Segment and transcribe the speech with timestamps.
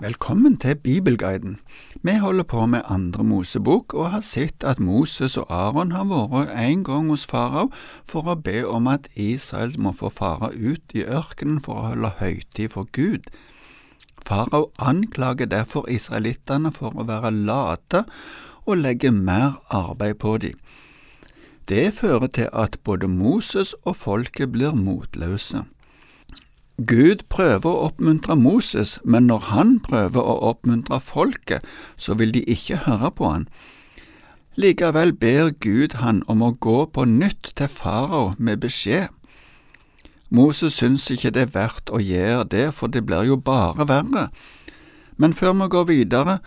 [0.00, 1.58] Velkommen til Bibelguiden.
[2.02, 6.54] Vi holder på med andre Mosebok og har sett at Moses og Aron har vært
[6.56, 7.68] en gang hos farao
[8.08, 12.12] for å be om at Israel må få fare ut i ørkenen for å holde
[12.22, 13.28] høytid for Gud.
[14.24, 18.06] Farao anklager derfor israelittene for å være late
[18.64, 20.56] og legge mer arbeid på dem.
[21.68, 25.66] Det fører til at både Moses og folket blir motløse.
[26.86, 31.64] Gud prøver å oppmuntre Moses, men når han prøver å oppmuntre folket,
[31.96, 33.46] så vil de ikke høre på han.
[34.56, 39.12] Likevel ber Gud han om å gå på nytt til farao med beskjed.
[40.32, 44.28] Moses syns ikke det er verdt å gjøre det, for det blir jo bare verre.
[45.20, 46.38] Men før vi går videre,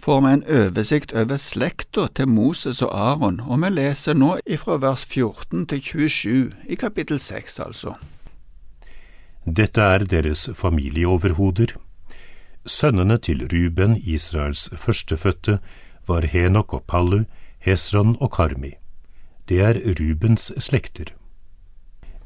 [0.00, 4.78] får vi en oversikt over slekta til Moses og Aron, og vi leser nå ifra
[4.80, 7.98] vers 14 til 27 i kapittel 6, altså.
[9.56, 11.72] Dette er deres familieoverhoder.
[12.66, 15.58] Sønnene til Ruben, Israels førstefødte,
[16.06, 17.24] var Henok og Pallu,
[17.58, 18.74] Hesron og Karmi.
[19.48, 21.14] Det er Rubens slekter.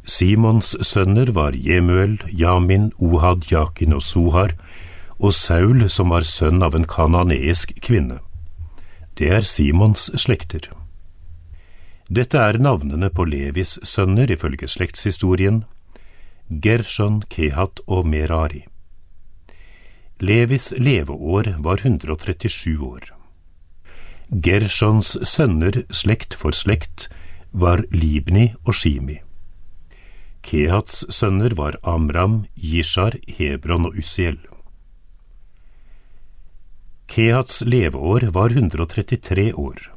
[0.04, 4.50] Simons sønner var Jemuel, Jamin, Ohad, Jakin og Sohar,
[5.18, 8.18] og Saul, som var sønn av en kananeisk kvinne.
[9.18, 10.72] Det er Simons slekter.
[12.10, 15.62] Dette er navnene på Levis sønner ifølge slektshistorien,
[16.60, 18.66] Gershon, Kehat og Merari.
[20.20, 23.08] Levis leveår var 137 år.
[24.32, 27.08] Gershons sønner, slekt for slekt,
[27.52, 29.18] var Libni og Shimi.
[30.42, 34.38] Kehats sønner var Amram, Jishar, Hebron og Usiel.
[37.06, 39.92] Kehats leveår var 133 år.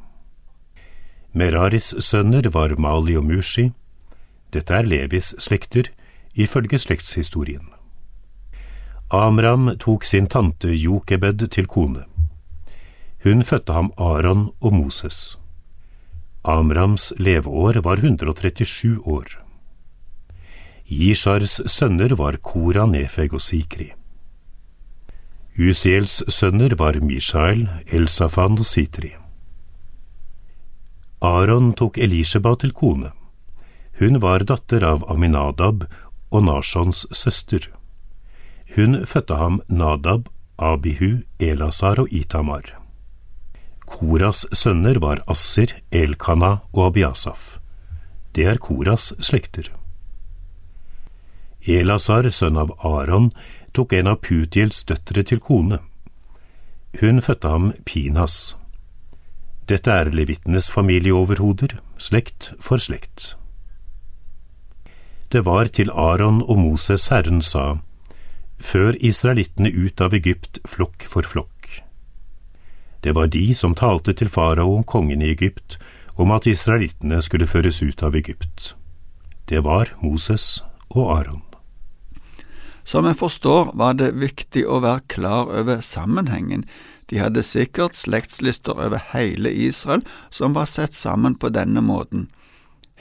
[1.33, 3.71] Meraris sønner var Mali og Mushi.
[4.53, 5.89] Dette er Levis slekter,
[6.35, 7.69] ifølge slektshistorien.
[9.11, 12.03] Amram tok sin tante Jokebed til kone.
[13.23, 15.39] Hun fødte ham Aron og Moses.
[16.43, 19.25] Amrams leveår var 137 år.
[20.85, 23.91] Jishars sønner var Kora, Nefeg og Sikri.
[25.57, 29.15] Usiels sønner var Mishael, Elsafan og Sitri.
[31.21, 33.09] Aron tok Elisheba til kone.
[33.99, 35.87] Hun var datter av Aminadab
[36.31, 37.69] og Narsons søster.
[38.75, 42.81] Hun fødte ham Nadab, Abihu, Elasar og Itamar.
[43.85, 47.57] Koras sønner var Asser, Elkana og Abiasaf.
[48.35, 49.69] Det er Koras slekter.
[51.65, 53.31] Elasar, sønn av Aron,
[53.73, 55.79] tok en av Putiels døtre til kone.
[56.99, 58.55] Hun fødte ham Pinas.
[59.69, 63.33] Dette er levittenes familieoverhoder, slekt for slekt.
[65.31, 67.77] Det var til Aron og Moses Herren sa,
[68.57, 71.81] Før israelittene ut av Egypt flokk for flokk.
[73.03, 75.77] Det var de som talte til farao, kongen i Egypt,
[76.15, 78.75] om at israelittene skulle føres ut av Egypt.
[79.49, 81.43] Det var Moses og Aron.
[82.85, 86.65] Som jeg forstår, var det viktig å være klar over sammenhengen.
[87.09, 92.29] De hadde sikkert slektslister over hele Israel som var sett sammen på denne måten.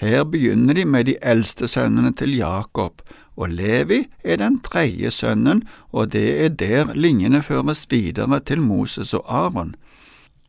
[0.05, 3.01] Her begynner de med de eldste sønnene til Jakob,
[3.37, 9.15] og Levi er den tredje sønnen, og det er der linjene føres videre til Moses
[9.15, 9.75] og Aron.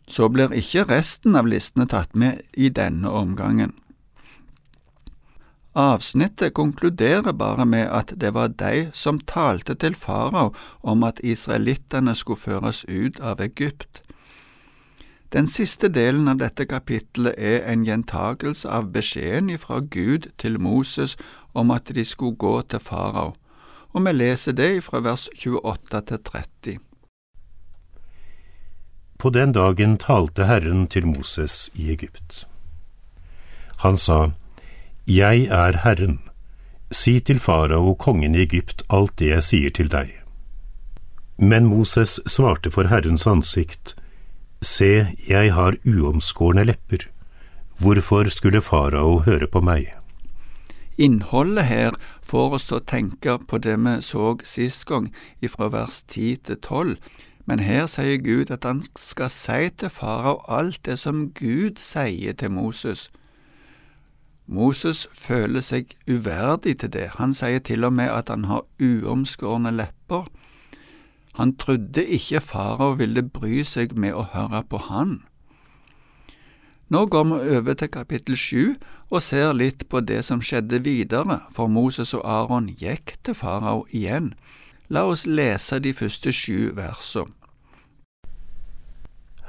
[0.07, 3.73] Så blir ikke resten av listene tatt med i denne omgangen.
[5.75, 12.15] Avsnittet konkluderer bare med at det var de som talte til farao om at israelittene
[12.15, 14.04] skulle føres ut av Egypt.
[15.33, 21.17] Den siste delen av dette kapittelet er en gjentagelse av beskjeden fra Gud til Moses
[21.53, 23.33] om at de skulle gå til farao,
[23.93, 26.77] og vi leser det fra vers 28 til 30.
[29.17, 32.47] På den dagen talte Herren til Moses i Egypt.
[33.83, 34.31] Han sa,
[35.07, 36.19] Jeg er Herren,
[36.91, 40.11] si til farao, kongen i Egypt, alt det jeg sier til deg.
[41.37, 43.95] Men Moses svarte for Herrens ansikt,
[44.65, 47.03] Se, jeg har uomskårne lepper.
[47.79, 49.91] Hvorfor skulle farao høre på meg?
[50.97, 55.99] Innholdet her får oss til å tenke på det vi så sist gang, ifra vers
[56.09, 56.95] 10 til 12,
[57.45, 62.33] men her sier Gud at han skal si til farao alt det som Gud sier
[62.33, 63.11] til Moses.
[64.47, 69.77] Moses føler seg uverdig til det, han sier til og med at han har uomskårne
[69.77, 70.25] lepper.
[71.35, 75.17] Han trodde ikke farao ville bry seg med å høre på han.
[76.89, 78.75] Nå går vi over til kapittel sju
[79.09, 83.87] og ser litt på det som skjedde videre, for Moses og Aron gikk til farao
[83.89, 84.33] igjen.
[84.89, 87.33] La oss lese de første sju versene.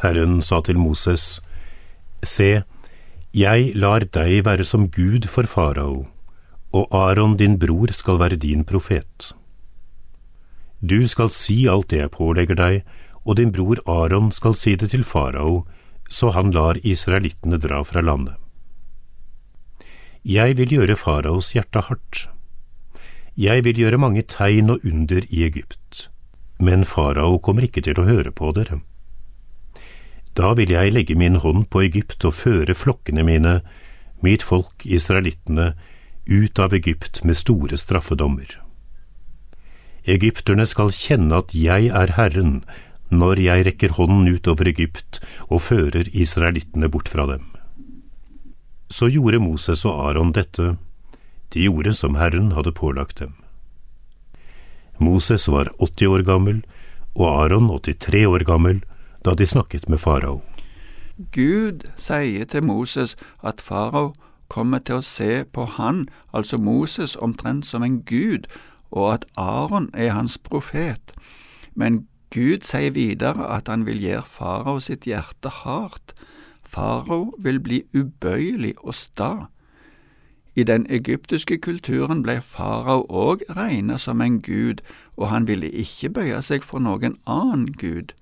[0.03, 1.41] Herren sa til Moses,
[2.25, 2.63] Se,
[3.33, 6.07] jeg lar deg være som Gud for farao,
[6.73, 9.33] og Aron din bror skal være din profet.
[10.81, 12.83] Du skal si alt det jeg pålegger deg,
[13.25, 15.65] og din bror Aron skal si det til farao,
[16.09, 18.37] så han lar israelittene dra fra landet.
[20.27, 22.27] Jeg vil gjøre faraos hjerte hardt.
[23.37, 26.09] Jeg vil gjøre mange tegn og under i Egypt,
[26.59, 28.81] men farao kommer ikke til å høre på dere.
[30.37, 33.61] Da vil jeg legge min hånd på Egypt og føre flokkene mine,
[34.21, 35.73] mitt folk israelittene,
[36.27, 38.66] ut av Egypt med store straffedommer.
[40.07, 42.61] Egypterne skal kjenne at jeg er Herren,
[43.11, 47.43] når jeg rekker hånden ut over Egypt og fører israelittene bort fra dem.
[48.91, 50.77] Så gjorde Moses og Aron dette,
[51.55, 53.35] de gjorde som Herren hadde pålagt dem.
[54.99, 56.63] Moses var 80 år gammel
[57.15, 58.83] og Aron 83 år gammel
[59.25, 60.41] da de snakket med farao.
[61.33, 64.13] Gud sier til Moses at farao
[64.49, 68.47] kommer til å se på han, altså Moses, omtrent som en gud,
[68.91, 71.13] og at Aron er hans profet.
[71.75, 76.15] Men Gud sier videre at han vil gjøre farao sitt hjerte hardt.
[76.63, 79.47] Farao vil bli ubøyelig og sta.
[80.57, 84.81] I den egyptiske kulturen ble farao òg regnet som en gud,
[85.17, 88.15] og han ville ikke bøye seg for noen annen gud.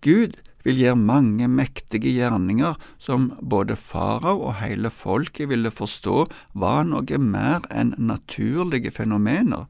[0.00, 6.24] Gud vil gjøre mange mektige gjerninger som både farao og hele folket ville forstå
[6.54, 9.68] var noe mer enn naturlige fenomener.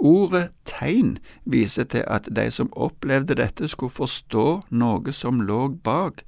[0.00, 6.22] Ordet tegn viser til at de som opplevde dette, skulle forstå noe som lå bak,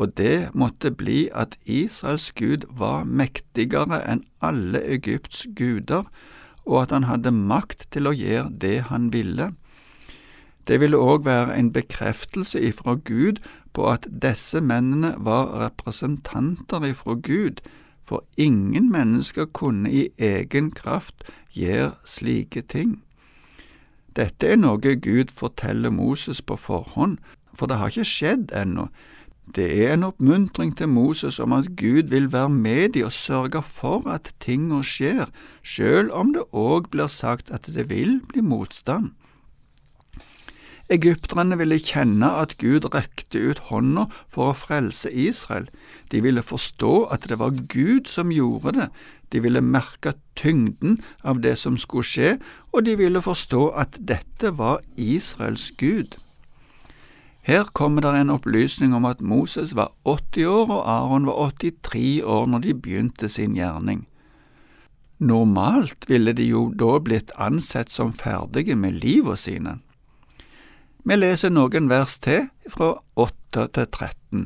[0.00, 6.08] og det måtte bli at Israels gud var mektigere enn alle Egypts guder,
[6.64, 9.52] og at han hadde makt til å gjøre det han ville.
[10.68, 13.40] Det ville òg være en bekreftelse ifra Gud
[13.72, 17.62] på at disse mennene var representanter ifra Gud,
[18.04, 23.02] for ingen mennesker kunne i egen kraft gjøre slike ting.
[24.16, 27.18] Dette er noe Gud forteller Moses på forhånd,
[27.54, 28.88] for det har ikke skjedd ennå.
[29.56, 33.62] Det er en oppmuntring til Moses om at Gud vil være med i og sørge
[33.62, 35.30] for at tinga skjer,
[35.62, 39.14] sjøl om det òg blir sagt at det vil bli motstand.
[40.88, 45.66] Egypterne ville kjenne at Gud rekte ut hånda for å frelse Israel.
[46.08, 48.88] De ville forstå at det var Gud som gjorde det,
[49.28, 52.30] de ville merke tyngden av det som skulle skje,
[52.72, 56.16] og de ville forstå at dette var Israels Gud.
[57.48, 62.22] Her kommer det en opplysning om at Moses var 80 år og Aron var 83
[62.24, 64.06] år når de begynte sin gjerning.
[65.18, 69.78] Normalt ville de jo da blitt ansett som ferdige med livet sine.
[71.08, 74.40] Vi leser noen vers til, fra 8 til 13.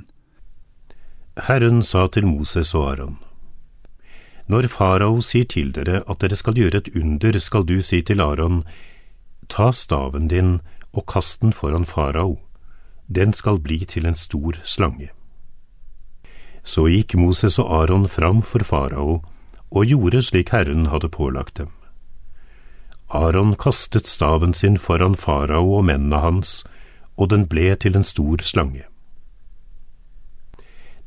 [1.48, 3.16] Herren sa til Moses og Aron,
[4.46, 8.22] Når farao sier til dere at dere skal gjøre et under, skal du si til
[8.22, 8.62] Aron,
[9.48, 10.60] ta staven din
[10.92, 12.38] og kast den foran farao,
[13.10, 15.10] den skal bli til en stor slange.
[16.62, 19.24] Så gikk Moses og Aron fram for farao
[19.72, 21.74] og gjorde slik Herren hadde pålagt dem.
[23.12, 26.64] Aron kastet staven sin foran farao og mennene hans,
[27.16, 28.86] og den ble til en stor slange.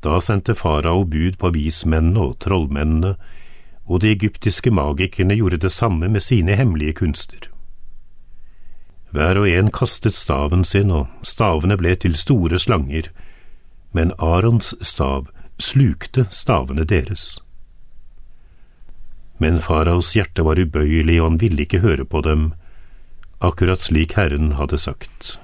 [0.05, 3.15] Da sendte farao bud på vismennene og trollmennene,
[3.85, 7.49] og de egyptiske magikerne gjorde det samme med sine hemmelige kunster.
[9.11, 13.09] Hver og en kastet staven sin, og stavene ble til store slanger,
[13.93, 17.44] men Arons stav slukte stavene deres.
[19.37, 22.53] Men faraos hjerte var ubøyelig, og han ville ikke høre på dem,
[23.43, 25.35] akkurat slik Herren hadde sagt.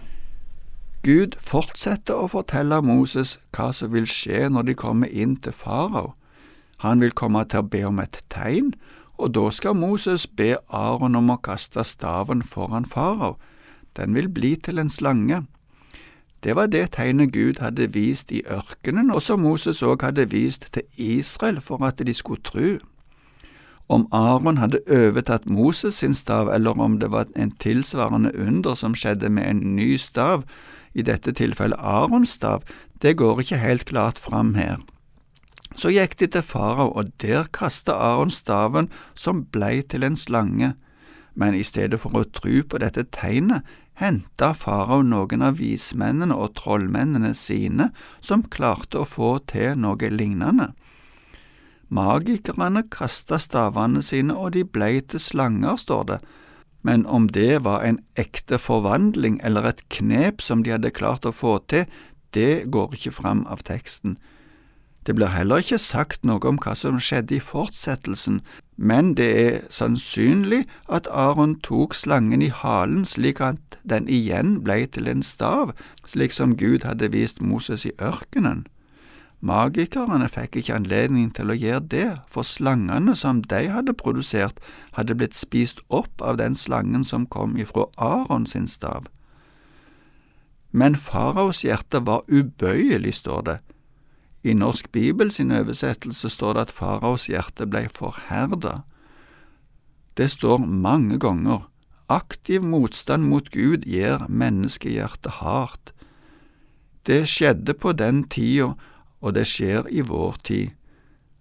[1.04, 6.14] Gud fortsetter å fortelle Moses hva som vil skje når de kommer inn til farao.
[6.86, 8.72] Han vil komme til å be om et tegn,
[9.18, 13.36] og da skal Moses be Aron om å kaste staven foran farao.
[13.98, 15.44] Den vil bli til en slange.
[16.42, 20.72] Det var det tegnet Gud hadde vist i ørkenen, og som Moses òg hadde vist
[20.74, 22.80] til Israel for at de skulle tru
[23.88, 28.96] om Aron hadde overtatt Moses sin stav, eller om det var en tilsvarende under som
[28.96, 30.46] skjedde med en ny stav,
[30.94, 32.64] i dette tilfellet Arons stav,
[33.02, 34.80] det går ikke helt klart fram her.
[35.76, 40.74] Så gikk de til farao, og der kastet Aron staven, som blei til en slange.
[41.34, 43.64] Men i stedet for å tru på dette tegnet,
[43.96, 50.72] henta farao noen av vismennene og trollmennene sine, som klarte å få til noe lignende.
[51.92, 56.20] Magikerne kasta stavene sine, og de blei til slanger, står det,
[56.88, 61.36] men om det var en ekte forvandling eller et knep som de hadde klart å
[61.36, 61.86] få til,
[62.34, 64.16] det går ikke fram av teksten.
[65.06, 68.40] Det blir heller ikke sagt noe om hva som skjedde i fortsettelsen,
[68.78, 74.86] men det er sannsynlig at Aron tok slangen i halen slik at den igjen blei
[74.86, 75.74] til en stav,
[76.06, 78.64] slik som Gud hadde vist Moses i ørkenen.
[79.42, 84.60] Magikerne fikk ikke anledning til å gjøre det, for slangene som de hadde produsert,
[84.94, 89.10] hadde blitt spist opp av den slangen som kom ifra Aron sin stav.
[90.72, 93.58] Men faraos hjerte var ubøyelig, står det.
[94.44, 98.84] I Norsk Bibel sin oversettelse står det at faraos hjerte ble forherda.
[100.18, 101.66] Det står mange ganger
[102.12, 105.94] aktiv motstand mot Gud gjør menneskehjertet hardt.
[107.08, 108.74] Det skjedde på den tida,
[109.22, 110.70] og det skjer i vår tid.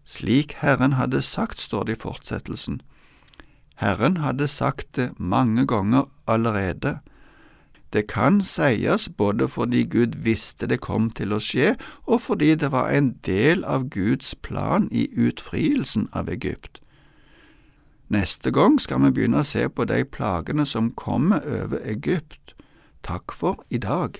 [0.04, 2.80] Slik Herren hadde sagt, står det i fortsettelsen.
[3.80, 6.98] Herren hadde sagt det mange ganger allerede.
[7.92, 11.74] Det kan sies både fordi Gud visste det kom til å skje,
[12.06, 16.78] og fordi det var en del av Guds plan i utfrielsen av Egypt.
[18.10, 22.54] Neste gang skal vi begynne å se på de plagene som kommer over Egypt.
[23.06, 24.18] Takk for i dag.